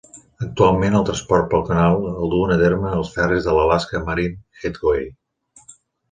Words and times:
Actualment, 0.45 0.95
el 0.99 1.03
transport 1.09 1.43
pel 1.51 1.65
canal 1.67 1.99
el 2.11 2.31
duen 2.31 2.53
a 2.55 2.57
terme 2.61 2.93
els 3.01 3.11
ferris 3.17 3.45
de 3.49 3.53
l'Alaska 3.57 4.01
Marine 4.09 4.63
Highway. 4.71 5.05